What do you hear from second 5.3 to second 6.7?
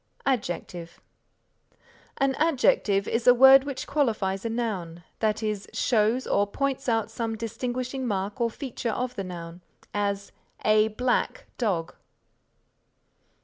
is, shows or